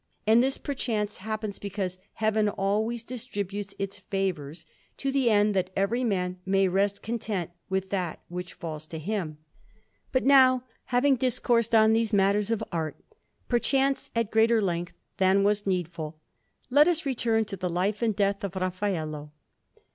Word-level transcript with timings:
And 0.25 0.41
this, 0.41 0.57
perchance, 0.57 1.17
happens 1.17 1.59
because 1.59 1.99
Heaven 2.13 2.49
always 2.49 3.03
distributes 3.03 3.75
its 3.77 3.99
favours, 3.99 4.65
to 4.97 5.11
the 5.11 5.29
end 5.29 5.53
that 5.53 5.69
every 5.75 6.03
man 6.03 6.39
may 6.43 6.67
rest 6.67 7.03
content 7.03 7.51
with 7.69 7.91
that 7.91 8.19
which 8.27 8.53
falls 8.55 8.87
to 8.87 8.97
him. 8.97 9.37
But 10.11 10.25
now, 10.25 10.63
having 10.85 11.17
discoursed 11.17 11.75
on 11.75 11.93
these 11.93 12.13
matters 12.13 12.49
of 12.49 12.63
art, 12.71 12.97
perchance 13.47 14.09
at 14.15 14.31
greater 14.31 14.59
length 14.59 14.93
than 15.17 15.43
was 15.43 15.67
needful, 15.67 16.17
let 16.71 16.87
us 16.87 17.05
return 17.05 17.45
to 17.45 17.55
the 17.55 17.69
life 17.69 18.01
and 18.01 18.15
death 18.15 18.43
of 18.43 18.55
Raffaello. 18.55 19.29